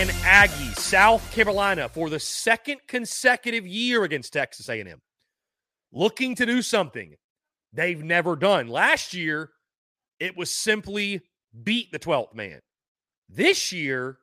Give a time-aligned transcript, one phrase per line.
[0.00, 4.98] And Aggies, South Carolina for the second consecutive year against Texas A&M.
[5.92, 7.16] Looking to do something
[7.74, 8.68] they've never done.
[8.68, 9.50] Last year,
[10.18, 11.20] it was simply
[11.64, 12.60] beat the 12th man.
[13.28, 14.16] This year,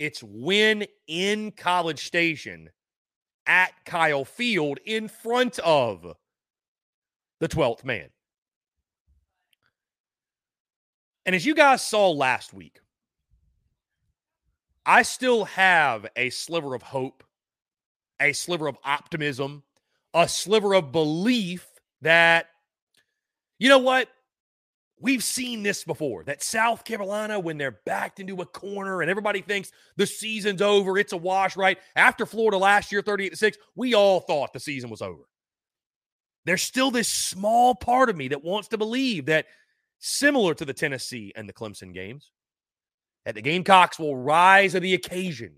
[0.00, 2.68] it's win in College Station
[3.46, 6.16] at Kyle Field in front of
[7.38, 8.08] the 12th man.
[11.24, 12.80] And as you guys saw last week,
[14.88, 17.22] I still have a sliver of hope,
[18.18, 19.62] a sliver of optimism,
[20.14, 21.66] a sliver of belief
[22.00, 22.46] that,
[23.58, 24.08] you know what?
[24.98, 29.42] We've seen this before that South Carolina, when they're backed into a corner and everybody
[29.42, 31.76] thinks the season's over, it's a wash, right?
[31.94, 35.24] After Florida last year, 38 to 6, we all thought the season was over.
[36.46, 39.44] There's still this small part of me that wants to believe that
[39.98, 42.30] similar to the Tennessee and the Clemson games,
[43.28, 45.52] that the Gamecocks will rise to the occasion,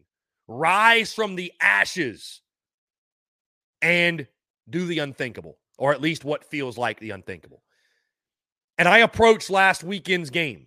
[0.48, 2.40] rise from the ashes,
[3.80, 4.26] and
[4.68, 7.62] do the unthinkable, or at least what feels like the unthinkable.
[8.76, 10.66] And I approached last weekend's game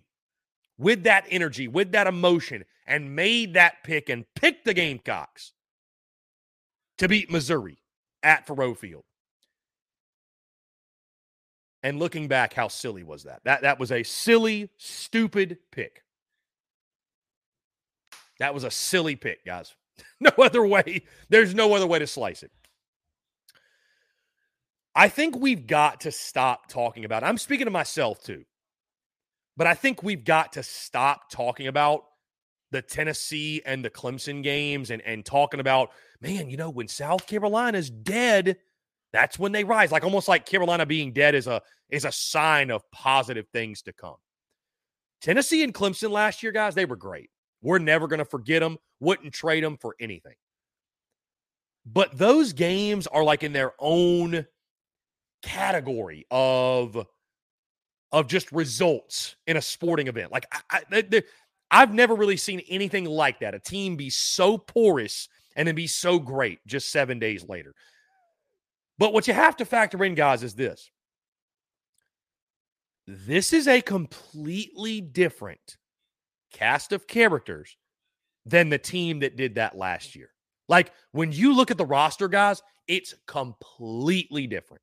[0.78, 5.52] with that energy, with that emotion, and made that pick and picked the Gamecocks
[6.96, 7.82] to beat Missouri
[8.22, 9.04] at Faurot Field.
[11.82, 13.42] And looking back, how silly was that?
[13.44, 16.03] That that was a silly, stupid pick.
[18.44, 19.74] That was a silly pick, guys.
[20.20, 21.04] no other way.
[21.30, 22.50] There's no other way to slice it.
[24.94, 27.24] I think we've got to stop talking about.
[27.24, 28.44] I'm speaking to myself too.
[29.56, 32.04] But I think we've got to stop talking about
[32.70, 37.26] the Tennessee and the Clemson games and and talking about, man, you know, when South
[37.26, 38.58] Carolina's dead,
[39.14, 39.90] that's when they rise.
[39.90, 43.94] Like almost like Carolina being dead is a is a sign of positive things to
[43.94, 44.16] come.
[45.22, 47.30] Tennessee and Clemson last year, guys, they were great.
[47.64, 48.76] We're never going to forget them.
[49.00, 50.34] Wouldn't trade them for anything.
[51.86, 54.46] But those games are like in their own
[55.42, 57.06] category of
[58.12, 60.30] of just results in a sporting event.
[60.30, 61.22] Like I, I,
[61.70, 63.54] I've never really seen anything like that.
[63.54, 67.74] A team be so porous and then be so great just seven days later.
[68.98, 70.90] But what you have to factor in, guys, is this
[73.06, 75.78] this is a completely different
[76.54, 77.76] cast of characters
[78.46, 80.30] than the team that did that last year.
[80.68, 84.82] Like when you look at the roster, guys, it's completely different.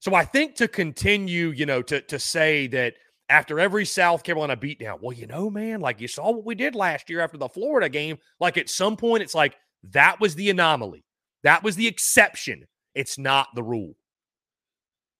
[0.00, 2.94] So I think to continue, you know, to to say that
[3.28, 6.74] after every South Carolina beatdown, well, you know, man, like you saw what we did
[6.74, 8.18] last year after the Florida game.
[8.38, 9.56] Like at some point, it's like
[9.90, 11.04] that was the anomaly.
[11.42, 12.66] That was the exception.
[12.94, 13.94] It's not the rule.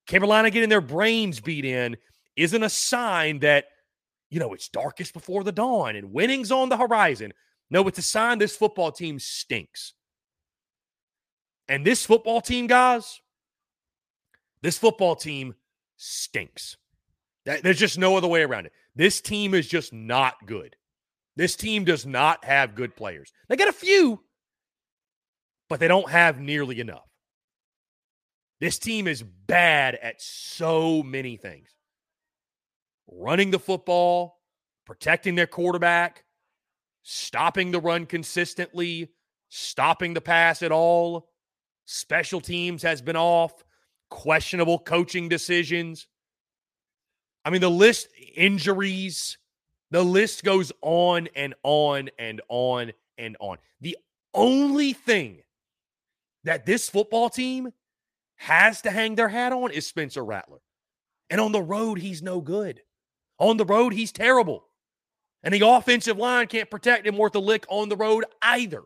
[0.06, 1.96] Carolina getting their brains beat in
[2.37, 3.67] isn't a sign that,
[4.31, 7.32] you know, it's darkest before the dawn and winning's on the horizon.
[7.69, 9.93] No, it's a sign this football team stinks.
[11.69, 13.21] And this football team, guys,
[14.62, 15.55] this football team
[15.97, 16.77] stinks.
[17.44, 18.73] There's just no other way around it.
[18.94, 20.77] This team is just not good.
[21.37, 23.32] This team does not have good players.
[23.49, 24.21] They got a few,
[25.69, 27.06] but they don't have nearly enough.
[28.61, 31.71] This team is bad at so many things
[33.10, 34.38] running the football,
[34.86, 36.24] protecting their quarterback,
[37.02, 39.10] stopping the run consistently,
[39.48, 41.29] stopping the pass at all.
[41.84, 43.64] Special teams has been off,
[44.10, 46.06] questionable coaching decisions.
[47.44, 49.38] I mean, the list, injuries,
[49.90, 53.58] the list goes on and on and on and on.
[53.81, 53.96] The
[54.34, 55.43] only thing
[56.44, 57.72] that this football team
[58.36, 60.60] has to hang their hat on is Spencer Rattler.
[61.29, 62.81] And on the road, he's no good.
[63.41, 64.67] On the road, he's terrible.
[65.43, 68.82] And the offensive line can't protect him worth a lick on the road either.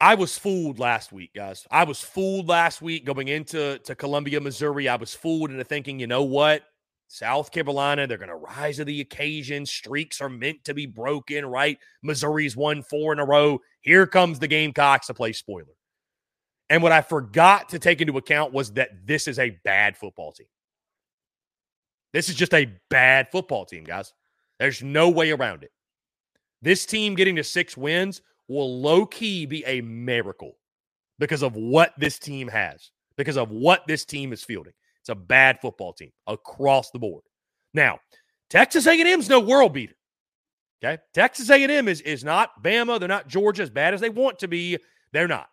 [0.00, 1.66] I was fooled last week, guys.
[1.70, 4.88] I was fooled last week going into to Columbia, Missouri.
[4.88, 6.64] I was fooled into thinking, you know what?
[7.08, 9.64] South Carolina, they're going to rise to the occasion.
[9.64, 11.78] Streaks are meant to be broken, right?
[12.02, 13.60] Missouri's won four in a row.
[13.80, 15.75] Here comes the Gamecocks to play spoiler.
[16.68, 20.32] And what I forgot to take into account was that this is a bad football
[20.32, 20.48] team.
[22.12, 24.12] This is just a bad football team, guys.
[24.58, 25.70] There's no way around it.
[26.62, 30.56] This team getting to six wins will low key be a miracle
[31.18, 34.72] because of what this team has, because of what this team is fielding.
[35.00, 37.22] It's a bad football team across the board.
[37.74, 38.00] Now,
[38.50, 39.94] Texas A&M's no world beater.
[40.84, 42.98] Okay, Texas A&M is is not Bama.
[42.98, 44.78] They're not Georgia as bad as they want to be.
[45.12, 45.48] They're not.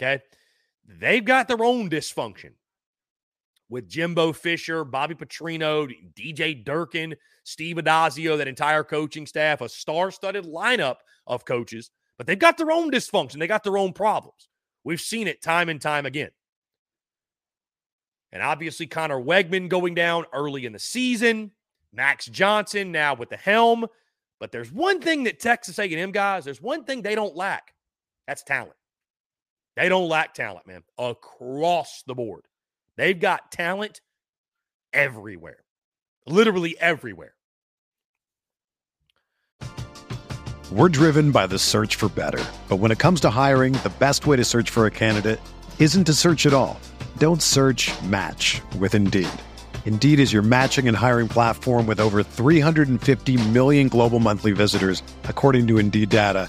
[0.00, 0.22] Okay,
[0.98, 2.52] they've got their own dysfunction.
[3.70, 10.10] with Jimbo Fisher, Bobby Petrino, DJ Durkin, Steve Addazio, that entire coaching staff, a star
[10.10, 13.38] studded lineup of coaches, but they've got their own dysfunction.
[13.38, 14.48] They got their own problems.
[14.84, 16.30] We've seen it time and time again.
[18.32, 21.52] And obviously, Conner Weigman going down early in the season,
[21.92, 23.86] Max Johnson now with the helm.
[24.38, 27.74] But there's one thing that Texas A&M guys, there's one thing they don't lack.
[28.26, 28.74] That's talent.
[29.76, 32.42] They don't lack talent, man, across the board.
[32.96, 34.00] They've got talent
[34.92, 35.64] everywhere,
[36.26, 37.34] literally everywhere.
[40.72, 42.44] We're driven by the search for better.
[42.68, 45.40] But when it comes to hiring, the best way to search for a candidate
[45.80, 46.78] isn't to search at all.
[47.18, 49.28] Don't search match with Indeed.
[49.84, 55.66] Indeed is your matching and hiring platform with over 350 million global monthly visitors, according
[55.66, 56.48] to Indeed data,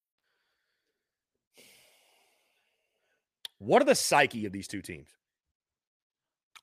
[3.61, 5.09] What are the psyche of these two teams?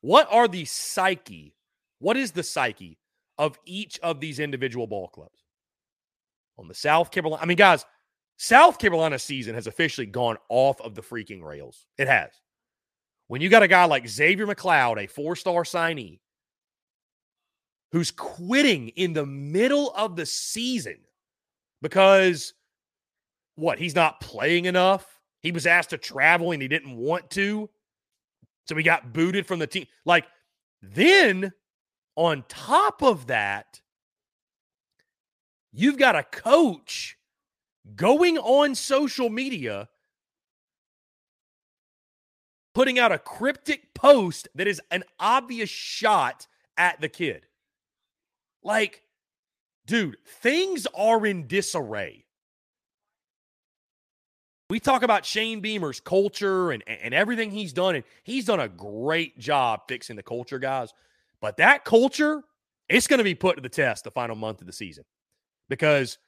[0.01, 1.55] What are the psyche?
[2.01, 2.99] What is the psyche
[3.39, 5.45] of each of these individual ball clubs?
[6.59, 7.85] On the South Carolina, I mean, guys,
[8.37, 11.87] South Carolina season has officially gone off of the freaking rails.
[11.99, 12.31] It has.
[13.29, 16.19] When you got a guy like Xavier McLeod, a four star signee,
[17.93, 20.99] who's quitting in the middle of the season
[21.81, 22.55] because
[23.55, 23.79] what?
[23.79, 25.18] He's not playing enough
[25.49, 27.71] he was asked to travel and he didn't want to.
[28.67, 29.87] So he got booted from the team.
[30.05, 30.27] Like,
[30.83, 31.55] then
[32.17, 33.81] on top of that,
[35.73, 37.17] you've got a coach
[37.97, 39.89] going on social media
[42.75, 47.47] putting out a cryptic post that is an obvious shot at the kid.
[48.63, 49.03] Like,
[49.87, 52.27] dude, things are in disarray
[54.71, 58.69] we talk about Shane Beamer's culture and, and everything he's done, and he's done a
[58.69, 60.93] great job fixing the culture, guys.
[61.41, 62.43] But that culture,
[62.89, 65.05] it's going to be put to the test the final month of the season
[65.69, 66.19] because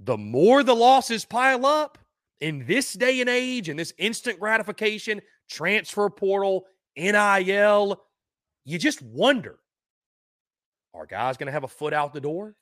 [0.00, 1.98] the more the losses pile up
[2.40, 6.66] in this day and age, in this instant gratification, transfer portal,
[6.96, 8.00] NIL,
[8.64, 9.58] you just wonder
[10.94, 12.56] are guys going to have a foot out the door?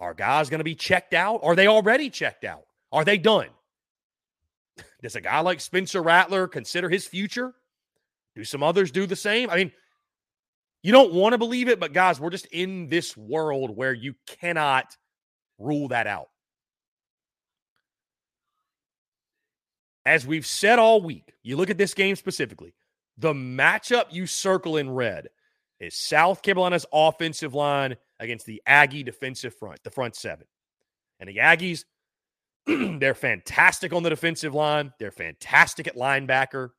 [0.00, 1.40] Are guys going to be checked out?
[1.44, 2.64] Are they already checked out?
[2.92, 3.48] Are they done?
[5.02, 7.54] Does a guy like Spencer Rattler consider his future?
[8.36, 9.50] Do some others do the same?
[9.50, 9.72] I mean,
[10.82, 14.14] you don't want to believe it, but guys, we're just in this world where you
[14.26, 14.96] cannot
[15.58, 16.28] rule that out.
[20.04, 22.74] As we've said all week, you look at this game specifically,
[23.18, 25.28] the matchup you circle in red
[25.78, 30.46] is South Carolina's offensive line against the Aggie defensive front, the front seven.
[31.20, 31.84] And the Aggies,
[32.66, 34.92] they're fantastic on the defensive line.
[34.98, 36.70] They're fantastic at linebacker.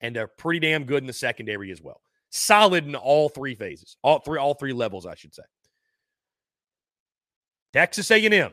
[0.00, 2.00] And they're pretty damn good in the secondary as well.
[2.30, 5.42] Solid in all three phases, all three, all three levels, I should say.
[7.72, 8.52] Texas A&M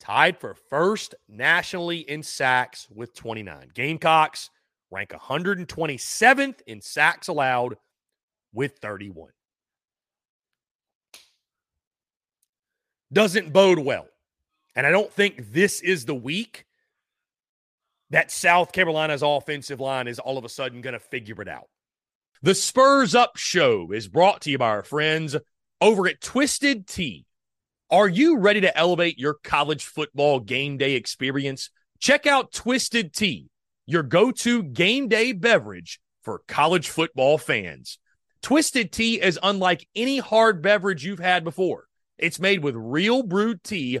[0.00, 3.70] tied for first nationally in sacks with 29.
[3.74, 4.50] Gamecocks
[4.90, 7.76] rank 127th in sacks allowed
[8.52, 9.30] with 31.
[13.12, 14.06] Doesn't bode well
[14.76, 16.66] and I don't think this is the week
[18.10, 21.68] that South Carolina's offensive line is all of a sudden going to figure it out.
[22.42, 25.34] The Spurs Up Show is brought to you by our friends
[25.80, 27.24] over at Twisted Tea.
[27.90, 31.70] Are you ready to elevate your college football game day experience?
[31.98, 33.48] Check out Twisted Tea,
[33.86, 37.98] your go to game day beverage for college football fans.
[38.42, 41.86] Twisted Tea is unlike any hard beverage you've had before.
[42.18, 44.00] It's made with real brewed tea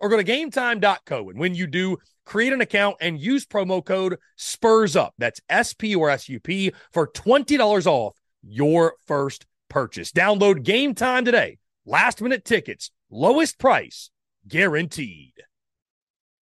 [0.00, 1.30] or go to gametime.co.
[1.30, 5.14] And when you do, create an account and use promo code SPURS UP.
[5.18, 10.12] That's S P or S U P for $20 off your first purchase.
[10.12, 11.58] Download game time today.
[11.86, 14.10] Last minute tickets, lowest price
[14.48, 15.32] guaranteed.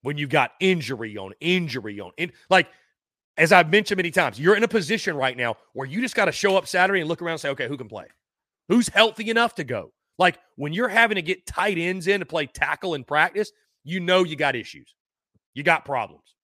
[0.02, 2.68] When you've got injury on injury on in, like
[3.36, 6.26] as I've mentioned many times, you're in a position right now where you just got
[6.26, 8.06] to show up Saturday and look around and say, okay, who can play?
[8.68, 9.92] Who's healthy enough to go?
[10.18, 13.51] Like when you're having to get tight ends in to play tackle in practice,
[13.85, 14.94] you know you got issues.
[15.55, 16.35] You got problems.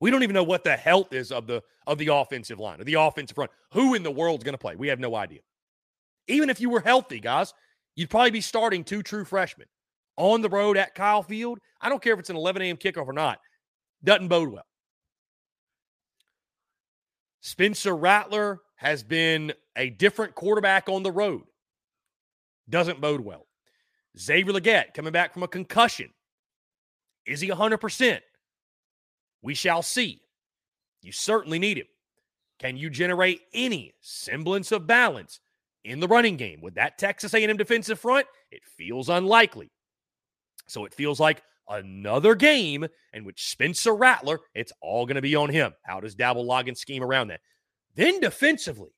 [0.00, 2.84] We don't even know what the health is of the of the offensive line or
[2.84, 3.50] the offensive front.
[3.72, 4.76] Who in the world's going to play?
[4.76, 5.40] We have no idea.
[6.28, 7.52] Even if you were healthy, guys,
[7.94, 9.66] you'd probably be starting two true freshmen
[10.16, 11.58] on the road at Kyle Field.
[11.80, 12.76] I don't care if it's an 11 a.m.
[12.76, 13.38] kickoff or not.
[14.02, 14.66] Doesn't bode well.
[17.40, 21.42] Spencer Rattler has been a different quarterback on the road.
[22.68, 23.46] Doesn't bode well.
[24.18, 26.10] Xavier Legette coming back from a concussion.
[27.26, 28.20] Is he 100%?
[29.42, 30.20] We shall see.
[31.02, 31.86] You certainly need him.
[32.58, 35.40] Can you generate any semblance of balance
[35.84, 38.26] in the running game with that Texas A&M defensive front?
[38.50, 39.70] It feels unlikely.
[40.66, 45.34] So it feels like another game in which Spencer Rattler, it's all going to be
[45.34, 45.72] on him.
[45.82, 47.40] How does Dowell Loggains scheme around that?
[47.96, 48.90] Then defensively,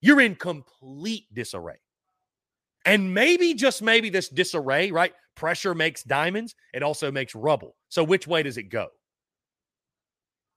[0.00, 1.78] you're in complete disarray.
[2.84, 5.12] And maybe, just maybe, this disarray, right?
[5.34, 7.76] Pressure makes diamonds, it also makes rubble.
[7.88, 8.88] So which way does it go?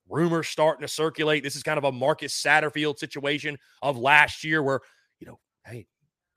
[0.10, 1.44] rumors starting to circulate.
[1.44, 4.82] This is kind of a Marcus Satterfield situation of last year where,
[5.20, 5.88] you know, hey,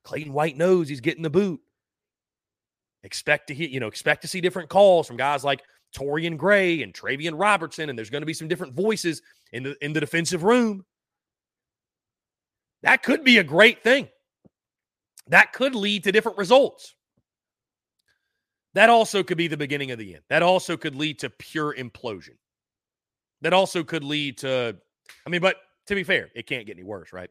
[0.05, 1.61] Clayton White knows he's getting the boot.
[3.03, 5.62] Expect to hear, you know, expect to see different calls from guys like
[5.96, 9.22] Torrian Gray and Travian Robertson, and there's going to be some different voices
[9.53, 10.85] in the in the defensive room.
[12.83, 14.09] That could be a great thing.
[15.28, 16.94] That could lead to different results.
[18.74, 20.24] That also could be the beginning of the end.
[20.28, 22.37] That also could lead to pure implosion
[23.42, 24.76] that also could lead to,
[25.26, 25.56] I mean, but
[25.87, 27.30] to be fair, it can't get any worse, right?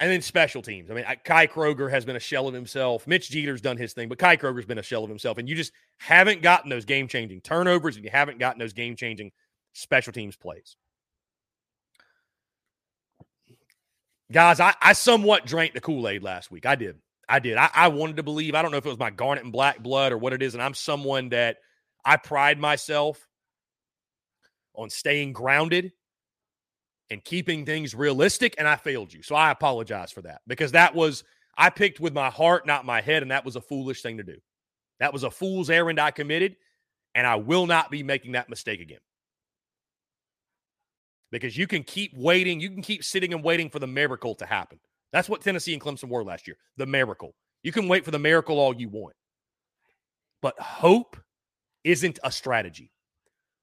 [0.00, 0.90] And then special teams.
[0.90, 3.06] I mean, Kai Kroger has been a shell of himself.
[3.06, 5.36] Mitch Jeter's done his thing, but Kai Kroger's been a shell of himself.
[5.36, 8.96] And you just haven't gotten those game changing turnovers and you haven't gotten those game
[8.96, 9.30] changing
[9.74, 10.76] special teams plays.
[14.32, 16.66] Guys, I, I somewhat drank the Kool Aid last week.
[16.66, 16.96] I did.
[17.28, 17.56] I did.
[17.56, 18.54] I, I wanted to believe.
[18.54, 20.54] I don't know if it was my garnet and black blood or what it is.
[20.54, 21.58] And I'm someone that–
[22.02, 23.28] I pride myself
[24.74, 25.92] on staying grounded
[27.10, 29.22] and keeping things realistic, and I failed you.
[29.22, 31.24] So I apologize for that because that was,
[31.58, 34.22] I picked with my heart, not my head, and that was a foolish thing to
[34.22, 34.36] do.
[34.98, 36.56] That was a fool's errand I committed,
[37.14, 39.00] and I will not be making that mistake again.
[41.30, 42.60] Because you can keep waiting.
[42.60, 44.78] You can keep sitting and waiting for the miracle to happen.
[45.12, 47.34] That's what Tennessee and Clemson were last year the miracle.
[47.62, 49.14] You can wait for the miracle all you want.
[50.42, 51.16] But hope
[51.84, 52.90] isn't a strategy.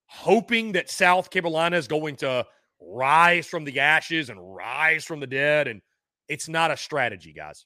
[0.07, 2.45] Hoping that South Carolina is going to
[2.79, 5.67] rise from the ashes and rise from the dead.
[5.67, 5.81] And
[6.27, 7.65] it's not a strategy, guys.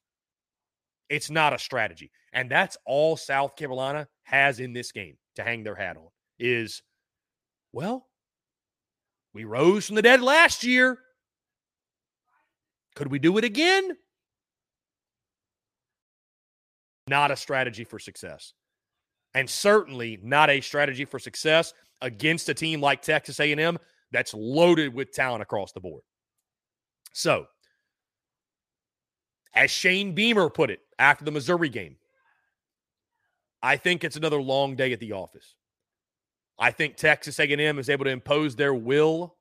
[1.10, 2.12] It's not a strategy.
[2.32, 6.08] And that's all South Carolina has in this game to hang their hat on
[6.40, 6.82] is,
[7.74, 8.08] well,
[9.34, 10.98] we rose from the dead last year.
[12.96, 13.96] Could we do it again?
[17.08, 18.54] Not a strategy for success.
[19.34, 23.78] And certainly not a strategy for success against a team like Texas A&M
[24.12, 26.04] that's loaded with talent across the board.
[27.14, 27.46] So,
[29.54, 31.96] as Shane Beamer put it after the Missouri game,
[33.62, 35.56] I think it's another long day at the office.
[36.62, 39.36] I think Texas A&M is able to impose their will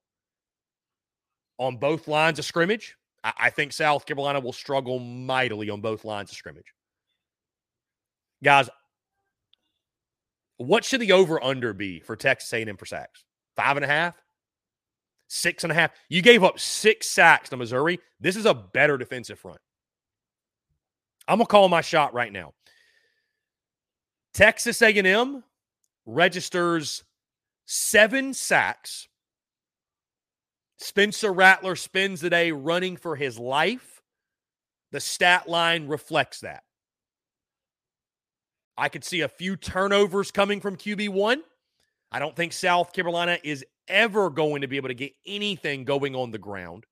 [1.58, 2.96] on both lines of scrimmage.
[3.22, 6.72] I, think South Carolina will struggle mightily on both lines of scrimmage.
[8.42, 8.70] Guys,
[10.56, 13.26] what should the over under be for Texas A&M for sacks?
[13.54, 14.16] Five and a half,
[15.28, 15.90] six and a half.
[16.08, 18.00] You gave up six sacks to Missouri.
[18.20, 19.60] This is a better defensive front.
[21.28, 22.54] I'm gonna call my shot right now.
[24.32, 25.44] Texas A&M
[26.06, 27.04] registers
[27.72, 29.06] seven sacks.
[30.78, 34.02] Spencer Rattler spends the day running for his life.
[34.90, 36.64] The stat line reflects that.
[38.76, 41.42] I could see a few turnovers coming from QB1.
[42.10, 46.16] I don't think South Carolina is ever going to be able to get anything going
[46.16, 46.86] on the ground.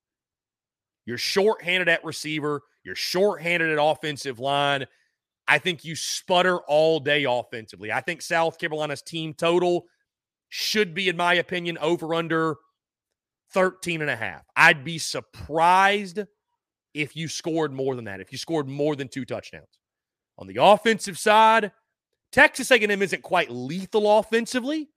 [1.05, 4.85] You're shorthanded at receiver, you're shorthanded at offensive line.
[5.45, 7.91] I think you sputter all day offensively.
[7.91, 9.87] I think South Carolina's team total
[10.49, 12.57] should be, in my opinion, over under
[13.53, 14.43] 13 and a half.
[14.55, 16.19] I'd be surprised
[16.93, 19.79] if you scored more than that, if you scored more than two touchdowns.
[20.37, 21.71] On the offensive side,
[22.31, 24.89] Texas A&M isn't quite lethal offensively,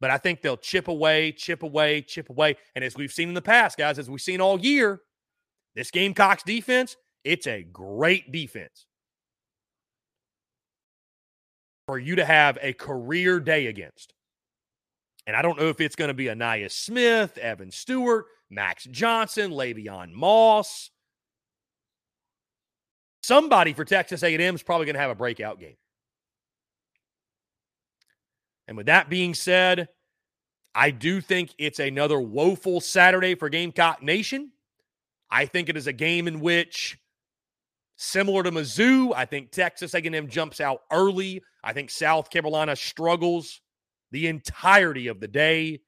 [0.00, 2.56] but I think they'll chip away, chip away, chip away.
[2.74, 5.02] And as we've seen in the past, guys, as we've seen all year,
[5.74, 8.86] this Gamecocks defense, it's a great defense
[11.86, 14.14] for you to have a career day against.
[15.28, 19.50] And I don't know if it's going to be Ainias Smith, Evan Stewart, Max Johnson,
[19.50, 20.90] Le'Veon Moss.
[23.22, 25.76] Somebody for Texas A&M is probably going to have a breakout game.
[28.66, 29.90] And with that being said,
[30.74, 34.52] I do think it's another woeful Saturday for Gamecock Nation.
[35.30, 36.98] I think it is a game in which
[38.00, 41.42] Similar to Mizzou, I think Texas A&M jumps out early.
[41.64, 43.60] I think South Carolina struggles
[44.10, 45.80] the entirety of the day,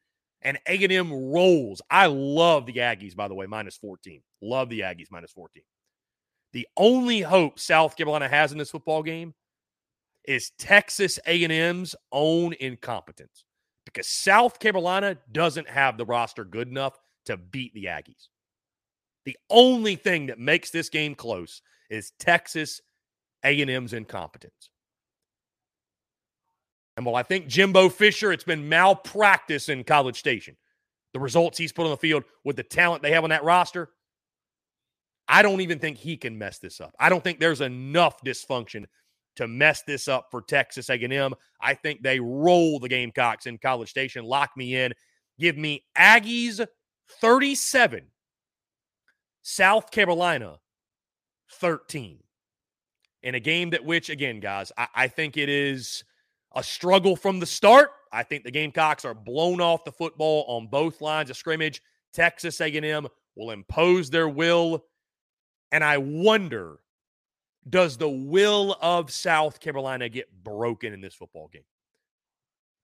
[0.43, 1.83] and A&M rolls.
[1.91, 4.23] I love the Aggies, by the way, minus 14.
[4.43, 5.63] Love the Aggies minus 14.
[6.53, 9.35] The only hope South Carolina has in this football game
[10.25, 13.45] is Texas A&M's own incompetence
[13.85, 18.29] because South Carolina doesn't have the roster good enough to beat the Aggies.
[19.25, 22.81] The only thing that makes this game close is Texas
[23.45, 24.71] A&M's incompetence.
[27.01, 30.55] And while I think Jimbo Fisher, it's been malpractice in College Station.
[31.15, 33.89] The results he's put on the field with the talent they have on that roster,
[35.27, 36.95] I don't even think he can mess this up.
[37.01, 38.85] I don't think there's enough dysfunction
[39.37, 41.33] to mess this up for Texas A&M.
[41.59, 44.27] I think they roll the Gamecocks in College Station.
[44.27, 44.93] Lock me in.
[45.39, 46.67] Give me Aggies
[47.23, 48.09] 37,
[49.41, 50.59] South Carolina
[51.53, 52.19] 13
[53.23, 56.05] in a game that which again guys I, I, think it is
[56.55, 57.91] a struggle from the start.
[58.13, 61.83] I think the gamecocks are blown off the football on both lines of scrimmage.
[62.13, 64.85] Texas a&m will impose their will.
[65.73, 66.81] And i wonder
[67.69, 71.63] does the will of south carolina get broken in this football game?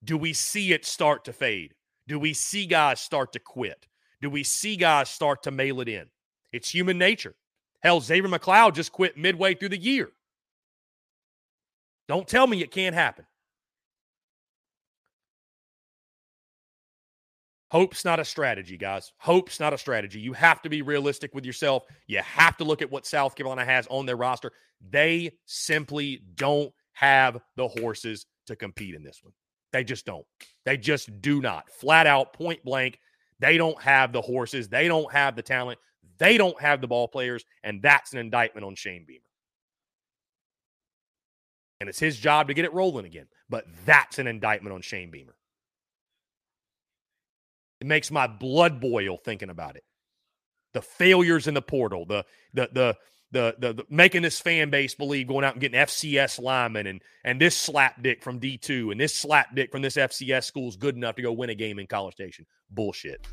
[0.05, 1.75] Do we see it start to fade?
[2.07, 3.87] Do we see guys start to quit?
[4.21, 6.07] Do we see guys start to mail it in?
[6.53, 7.35] It's human nature.
[7.81, 10.11] Hell, Xavier McLeod just quit midway through the year.
[12.09, 13.27] Don't tell me it can't happen.
[17.71, 19.13] Hope's not a strategy, guys.
[19.19, 20.21] Hope's not a strategy.
[20.21, 21.83] You have to be realistic with yourself.
[22.07, 24.53] You have to look at what South Carolina has on their roster.
[24.91, 29.33] They simply don't have the horses to compete in this one.
[29.73, 30.25] They just don't.
[30.65, 31.69] They just do not.
[31.71, 33.01] Flat out, point blank,
[33.41, 34.69] they don't have the horses.
[34.69, 35.79] They don't have the talent.
[36.19, 39.21] They don't have the ball players, and that's an indictment on Shane Beamer.
[41.81, 43.27] And it's his job to get it rolling again.
[43.51, 45.36] But that's an indictment on Shane Beamer.
[47.81, 49.85] It makes my blood boil thinking about it.
[50.75, 52.97] The failures in the portal, the the the
[53.33, 57.03] the, the, the, making this fan base believe going out and getting FCS linemen and
[57.25, 60.77] and this slap dick from D2 and this slap dick from this FCS school is
[60.77, 62.47] good enough to go win a game in College Station.
[62.71, 63.27] Bullshit.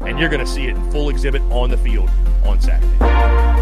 [0.00, 2.10] And you're going to see it in full exhibit on the field
[2.44, 3.53] on Saturday.